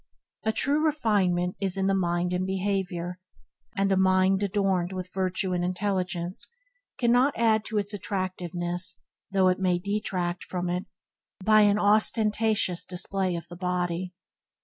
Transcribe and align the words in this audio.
A 0.43 0.51
true 0.51 0.83
refinement 0.83 1.57
is 1.61 1.77
in 1.77 1.85
the 1.85 1.93
mind 1.93 2.33
and 2.33 2.43
behaviour, 2.47 3.19
and 3.77 3.91
a 3.91 3.95
mind 3.95 4.41
adorend 4.41 4.93
with 4.93 5.13
virtue 5.13 5.53
and 5.53 5.63
intelligence 5.63 6.47
cannot 6.97 7.37
add 7.37 7.63
to 7.65 7.77
its 7.77 7.93
attractiveness 7.93 8.99
though 9.29 9.47
it 9.47 9.59
may 9.59 9.77
detract 9.77 10.43
from 10.43 10.71
it) 10.71 10.85
by 11.45 11.61
an 11.61 11.77
ostentatious 11.77 12.83
display 12.83 13.35
of 13.35 13.47
the 13.47 13.55
body. 13.55 14.15